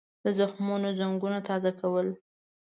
[0.23, 2.07] د زخمونو زنګونه تازه کول.